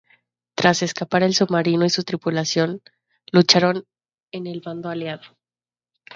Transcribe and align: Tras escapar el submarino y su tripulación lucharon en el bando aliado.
Tras 0.55 0.81
escapar 0.81 1.21
el 1.21 1.35
submarino 1.35 1.85
y 1.85 1.91
su 1.91 2.03
tripulación 2.03 2.81
lucharon 3.31 3.85
en 4.31 4.47
el 4.47 4.59
bando 4.59 4.89
aliado. 4.89 5.37